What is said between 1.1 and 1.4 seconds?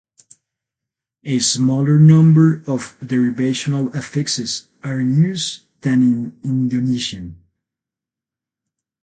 A